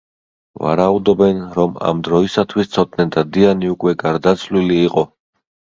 ვარაუდობენ, 0.61 1.43
რომ 1.59 1.77
ამ 1.91 2.01
დროისათვის 2.09 2.73
ცოტნე 2.79 3.09
დადიანი 3.19 3.73
უკვე 3.77 3.97
გარდაცვლილი 4.05 4.85
იყო. 4.91 5.11